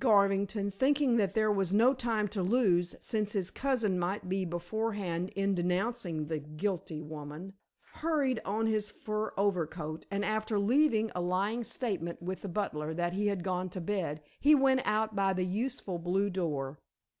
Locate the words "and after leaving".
10.10-11.12